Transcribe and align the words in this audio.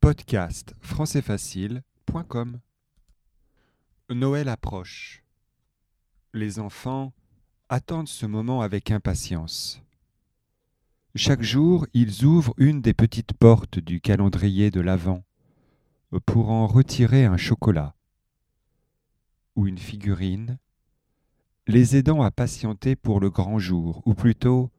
Podcast 0.00 0.74
françaisfacile.com 0.80 2.60
Noël 4.08 4.48
approche. 4.48 5.22
Les 6.32 6.58
enfants 6.58 7.12
attendent 7.68 8.08
ce 8.08 8.24
moment 8.24 8.62
avec 8.62 8.90
impatience. 8.90 9.82
Chaque 11.14 11.42
jour, 11.42 11.86
ils 11.92 12.24
ouvrent 12.24 12.54
une 12.56 12.80
des 12.80 12.94
petites 12.94 13.34
portes 13.34 13.78
du 13.78 14.00
calendrier 14.00 14.70
de 14.70 14.80
l'Avent 14.80 15.22
pour 16.24 16.48
en 16.48 16.66
retirer 16.66 17.26
un 17.26 17.36
chocolat 17.36 17.94
ou 19.54 19.66
une 19.66 19.78
figurine, 19.78 20.58
les 21.66 21.96
aidant 21.96 22.22
à 22.22 22.30
patienter 22.30 22.96
pour 22.96 23.20
le 23.20 23.28
grand 23.28 23.58
jour, 23.58 24.00
ou 24.06 24.14
plutôt 24.14 24.70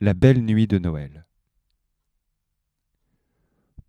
la 0.00 0.14
belle 0.14 0.44
nuit 0.44 0.68
de 0.68 0.78
Noël. 0.78 1.26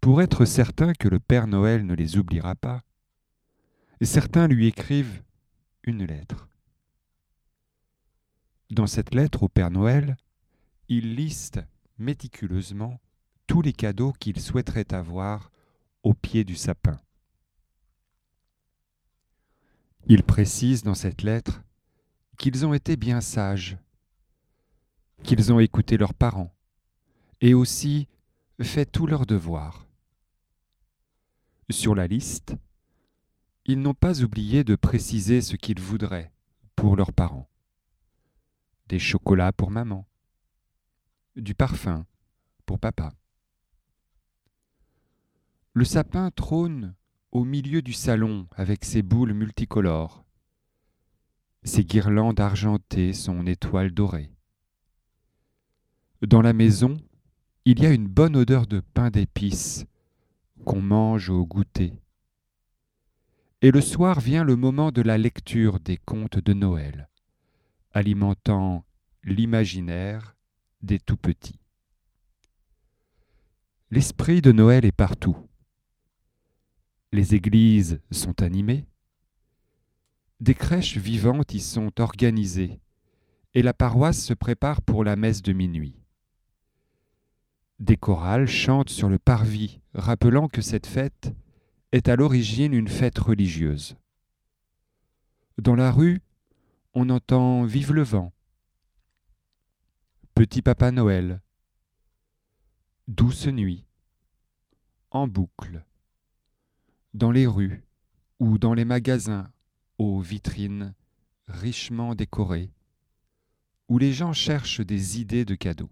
Pour 0.09 0.23
être 0.23 0.43
certain 0.43 0.93
que 0.93 1.07
le 1.07 1.19
Père 1.19 1.45
Noël 1.45 1.85
ne 1.85 1.93
les 1.93 2.17
oubliera 2.17 2.55
pas, 2.55 2.81
certains 4.01 4.47
lui 4.47 4.65
écrivent 4.65 5.21
une 5.83 6.03
lettre. 6.03 6.49
Dans 8.71 8.87
cette 8.87 9.13
lettre 9.13 9.43
au 9.43 9.49
Père 9.49 9.69
Noël, 9.69 10.17
il 10.87 11.13
liste 11.13 11.59
méticuleusement 11.99 12.99
tous 13.45 13.61
les 13.61 13.71
cadeaux 13.71 14.11
qu'il 14.13 14.41
souhaiterait 14.41 14.95
avoir 14.95 15.51
au 16.01 16.15
pied 16.15 16.43
du 16.43 16.55
sapin. 16.55 16.99
Il 20.07 20.23
précise 20.23 20.81
dans 20.81 20.95
cette 20.95 21.21
lettre 21.21 21.61
qu'ils 22.39 22.65
ont 22.65 22.73
été 22.73 22.95
bien 22.95 23.21
sages, 23.21 23.77
qu'ils 25.21 25.53
ont 25.53 25.59
écouté 25.59 25.97
leurs 25.97 26.15
parents, 26.15 26.51
et 27.41 27.53
aussi 27.53 28.07
fait 28.59 28.87
tous 28.87 29.05
leurs 29.05 29.27
devoirs. 29.27 29.85
Sur 31.71 31.93
la 31.93 32.07
liste, 32.07 32.55
ils 33.65 33.79
n'ont 33.79 33.93
pas 33.93 34.23
oublié 34.23 34.63
de 34.63 34.75
préciser 34.75 35.39
ce 35.41 35.55
qu'ils 35.55 35.79
voudraient 35.79 36.33
pour 36.75 36.95
leurs 36.95 37.13
parents. 37.13 37.47
Des 38.87 38.97
chocolats 38.97 39.53
pour 39.53 39.69
maman, 39.69 40.07
du 41.35 41.53
parfum 41.53 42.07
pour 42.65 42.79
papa. 42.79 43.13
Le 45.73 45.85
sapin 45.85 46.31
trône 46.31 46.95
au 47.31 47.45
milieu 47.45 47.83
du 47.83 47.93
salon 47.93 48.47
avec 48.55 48.83
ses 48.83 49.03
boules 49.03 49.33
multicolores, 49.33 50.25
ses 51.61 51.83
guirlandes 51.83 52.39
argentées, 52.39 53.13
son 53.13 53.45
étoile 53.45 53.91
dorée. 53.91 54.31
Dans 56.23 56.41
la 56.41 56.53
maison, 56.53 56.97
il 57.65 57.79
y 57.83 57.85
a 57.85 57.91
une 57.91 58.07
bonne 58.07 58.35
odeur 58.35 58.65
de 58.65 58.79
pain 58.79 59.11
d'épices 59.11 59.85
qu'on 60.65 60.81
mange 60.81 61.29
au 61.29 61.45
goûter. 61.45 61.93
Et 63.61 63.71
le 63.71 63.81
soir 63.81 64.19
vient 64.19 64.43
le 64.43 64.55
moment 64.55 64.91
de 64.91 65.01
la 65.01 65.17
lecture 65.17 65.79
des 65.79 65.97
contes 65.97 66.39
de 66.39 66.53
Noël, 66.53 67.09
alimentant 67.93 68.85
l'imaginaire 69.23 70.35
des 70.81 70.99
tout 70.99 71.17
petits. 71.17 71.59
L'esprit 73.91 74.41
de 74.41 74.51
Noël 74.51 74.85
est 74.85 74.91
partout. 74.91 75.37
Les 77.11 77.35
églises 77.35 77.99
sont 78.11 78.41
animées, 78.41 78.85
des 80.39 80.55
crèches 80.55 80.97
vivantes 80.97 81.53
y 81.53 81.59
sont 81.59 81.99
organisées, 81.99 82.79
et 83.53 83.61
la 83.61 83.73
paroisse 83.73 84.23
se 84.23 84.33
prépare 84.33 84.81
pour 84.81 85.03
la 85.03 85.17
messe 85.17 85.41
de 85.41 85.51
minuit. 85.51 85.98
Des 87.79 87.95
chorales 87.95 88.47
chantent 88.47 88.89
sur 88.89 89.07
le 89.07 89.17
parvis, 89.17 89.79
rappelant 89.93 90.49
que 90.49 90.61
cette 90.61 90.85
fête 90.85 91.33
est 91.93 92.09
à 92.09 92.17
l'origine 92.17 92.73
une 92.73 92.89
fête 92.89 93.17
religieuse. 93.17 93.95
Dans 95.57 95.75
la 95.75 95.89
rue, 95.89 96.21
on 96.93 97.09
entend 97.09 97.63
Vive 97.63 97.93
le 97.93 98.03
vent, 98.03 98.33
Petit 100.35 100.61
Papa 100.61 100.91
Noël, 100.91 101.41
Douce 103.07 103.47
nuit, 103.47 103.85
en 105.11 105.29
boucle, 105.29 105.85
dans 107.13 107.31
les 107.31 107.47
rues 107.47 107.83
ou 108.39 108.57
dans 108.57 108.73
les 108.73 108.85
magasins 108.85 109.49
aux 109.97 110.19
vitrines 110.19 110.93
richement 111.47 112.13
décorées, 112.13 112.71
où 113.87 113.97
les 113.97 114.11
gens 114.11 114.33
cherchent 114.33 114.81
des 114.81 115.21
idées 115.21 115.45
de 115.45 115.55
cadeaux. 115.55 115.89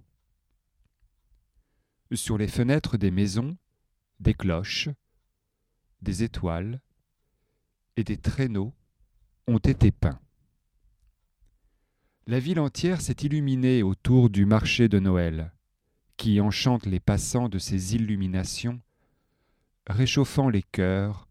Sur 2.14 2.38
les 2.38 2.48
fenêtres 2.48 2.98
des 2.98 3.12
maisons, 3.12 3.58
des 4.20 4.34
cloches, 4.34 4.90
des 6.02 6.24
étoiles 6.24 6.80
et 7.98 8.04
des 8.04 8.18
traîneaux 8.18 8.74
ont 9.48 9.58
été 9.58 9.92
peints. 9.92 10.20
La 12.26 12.40
ville 12.40 12.60
entière 12.60 13.02
s'est 13.02 13.16
illuminée 13.22 13.84
autour 13.84 14.30
du 14.30 14.46
marché 14.46 14.88
de 14.88 15.00
Noël, 15.00 15.54
qui 16.16 16.40
enchante 16.42 16.86
les 16.86 17.00
passants 17.00 17.50
de 17.50 17.60
ses 17.60 17.96
illuminations, 17.96 18.82
réchauffant 19.88 20.50
les 20.50 20.64
cœurs 20.64 21.28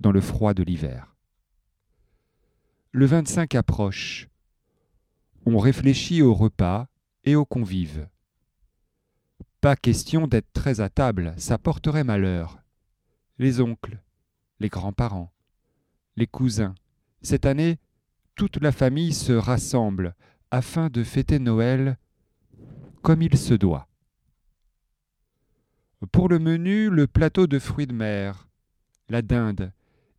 dans 0.00 0.12
le 0.12 0.20
froid 0.20 0.54
de 0.54 0.62
l'hiver. 0.62 1.16
Le 2.92 3.06
25 3.06 3.54
approche. 3.54 4.28
On 5.46 5.58
réfléchit 5.58 6.22
au 6.22 6.34
repas 6.34 6.88
et 7.24 7.34
aux 7.36 7.46
convives. 7.46 8.08
Pas 9.62 9.76
question 9.76 10.26
d'être 10.26 10.52
très 10.52 10.80
à 10.80 10.88
table, 10.88 11.34
ça 11.36 11.56
porterait 11.56 12.02
malheur. 12.02 12.58
Les 13.38 13.60
oncles, 13.60 14.02
les 14.58 14.68
grands-parents, 14.68 15.32
les 16.16 16.26
cousins. 16.26 16.74
Cette 17.22 17.46
année, 17.46 17.78
toute 18.34 18.60
la 18.60 18.72
famille 18.72 19.12
se 19.12 19.30
rassemble 19.30 20.16
afin 20.50 20.90
de 20.90 21.04
fêter 21.04 21.38
Noël 21.38 21.96
comme 23.02 23.22
il 23.22 23.38
se 23.38 23.54
doit. 23.54 23.86
Pour 26.10 26.28
le 26.28 26.40
menu, 26.40 26.90
le 26.90 27.06
plateau 27.06 27.46
de 27.46 27.60
fruits 27.60 27.86
de 27.86 27.92
mer, 27.92 28.48
la 29.08 29.22
dinde 29.22 29.72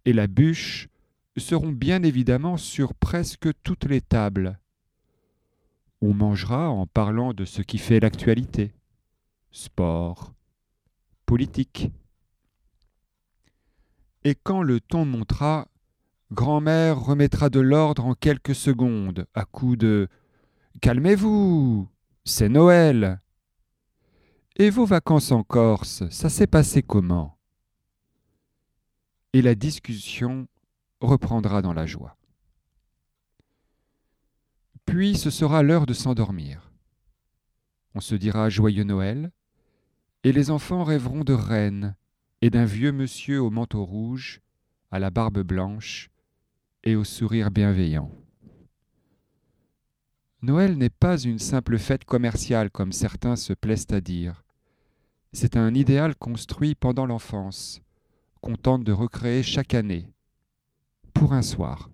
et 0.05 0.13
la 0.13 0.27
bûche 0.27 0.87
seront 1.35 1.73
bien 1.73 2.03
évidemment 2.03 2.55
sur 2.55 2.93
presque 2.93 3.49
toutes 3.61 3.83
les 3.83 3.99
tables. 3.99 4.57
On 6.01 6.13
mangera 6.13 6.69
en 6.69 6.87
parlant 6.87 7.33
de 7.33 7.43
ce 7.43 7.61
qui 7.61 7.77
fait 7.77 7.99
l'actualité 7.99 8.73
sport, 9.53 10.33
politique. 11.25 11.91
Et 14.25 14.35
quand 14.35 14.61
le 14.63 14.81
ton 14.81 15.05
montera, 15.05 15.67
grand-mère 16.31 16.99
remettra 16.99 17.49
de 17.49 17.59
l'ordre 17.59 18.05
en 18.05 18.15
quelques 18.15 18.55
secondes, 18.55 19.25
à 19.33 19.45
coups 19.45 19.77
de 19.77 20.09
Calmez-vous, 20.81 21.87
c'est 22.25 22.49
Noël. 22.49 23.21
Et 24.55 24.69
vos 24.69 24.85
vacances 24.85 25.31
en 25.31 25.43
Corse, 25.43 26.07
ça 26.09 26.29
s'est 26.29 26.47
passé 26.47 26.81
comment? 26.81 27.37
Et 29.33 29.41
la 29.41 29.55
discussion 29.55 30.47
reprendra 30.99 31.61
dans 31.61 31.73
la 31.73 31.85
joie. 31.85 32.17
Puis 34.85 35.15
ce 35.17 35.29
sera 35.29 35.63
l'heure 35.63 35.85
de 35.85 35.93
s'endormir. 35.93 36.71
On 37.95 37.99
se 37.99 38.15
dira 38.15 38.49
joyeux 38.49 38.83
Noël, 38.83 39.31
et 40.23 40.31
les 40.31 40.51
enfants 40.51 40.83
rêveront 40.83 41.23
de 41.23 41.33
reines 41.33 41.95
et 42.41 42.49
d'un 42.49 42.65
vieux 42.65 42.91
monsieur 42.91 43.41
au 43.41 43.49
manteau 43.49 43.83
rouge, 43.83 44.41
à 44.91 44.99
la 44.99 45.09
barbe 45.09 45.39
blanche 45.39 46.09
et 46.83 46.95
au 46.95 47.03
sourire 47.03 47.51
bienveillant. 47.51 48.11
Noël 50.41 50.77
n'est 50.77 50.89
pas 50.89 51.17
une 51.17 51.39
simple 51.39 51.77
fête 51.77 52.03
commerciale 52.03 52.69
comme 52.69 52.91
certains 52.91 53.35
se 53.35 53.53
plaisent 53.53 53.87
à 53.91 54.01
dire. 54.01 54.43
C'est 55.31 55.55
un 55.55 55.73
idéal 55.73 56.15
construit 56.15 56.75
pendant 56.75 57.05
l'enfance, 57.05 57.81
qu'on 58.41 58.55
tente 58.55 58.83
de 58.83 58.91
recréer 58.91 59.41
chaque 59.41 59.73
année, 59.73 60.11
pour 61.13 61.33
un 61.33 61.41
soir. 61.41 61.89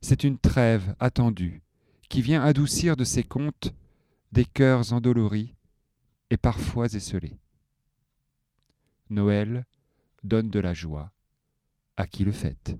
C'est 0.00 0.24
une 0.24 0.38
trêve 0.38 0.94
attendue, 0.98 1.62
qui 2.08 2.22
vient 2.22 2.42
adoucir 2.42 2.96
de 2.96 3.04
ses 3.04 3.22
contes 3.22 3.72
des 4.32 4.44
cœurs 4.44 4.92
endoloris 4.92 5.54
et 6.30 6.36
parfois 6.36 6.86
esselé. 6.86 7.38
Noël 9.10 9.64
donne 10.22 10.50
de 10.50 10.60
la 10.60 10.74
joie 10.74 11.12
à 11.96 12.06
qui 12.06 12.24
le 12.24 12.32
fête. 12.32 12.76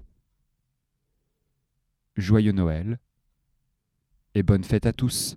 Joyeux 2.16 2.52
Noël 2.52 2.98
et 4.34 4.42
bonne 4.42 4.64
fête 4.64 4.86
à 4.86 4.92
tous. 4.92 5.36